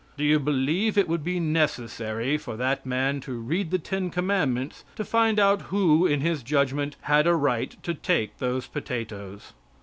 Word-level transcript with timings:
Do 0.17 0.23
you 0.23 0.39
believe 0.39 0.97
it 0.97 1.07
would 1.07 1.23
be 1.23 1.39
necessary 1.39 2.35
for 2.35 2.57
that 2.57 2.87
man 2.87 3.21
to 3.21 3.33
read 3.33 3.69
the 3.69 3.77
ten 3.77 4.09
commandments 4.09 4.83
to 4.95 5.05
find 5.05 5.39
out 5.39 5.61
who, 5.69 6.07
in 6.07 6.21
his 6.21 6.41
judgment 6.41 6.95
had 7.01 7.27
a 7.27 7.35
right 7.35 7.75
to 7.83 7.93
take 7.93 8.39
those 8.39 8.65
potatoes? 8.65 9.53